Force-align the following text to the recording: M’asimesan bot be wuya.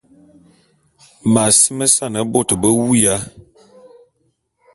M’asimesan 1.31 2.15
bot 2.31 2.49
be 2.61 2.69
wuya. 2.79 3.15